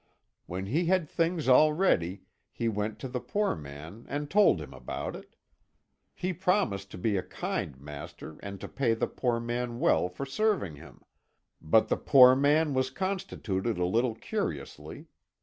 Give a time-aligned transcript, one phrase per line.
[0.47, 4.73] When he had things all ready, he went to the poor man and told him
[4.73, 5.35] about it.
[6.15, 10.25] He promised to be a kind master and to pay the poor man well for
[10.25, 11.03] serving him.
[11.61, 15.05] But the poor man was constituted a little curiously.